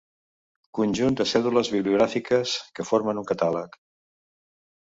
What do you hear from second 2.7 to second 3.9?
que formen un catàleg.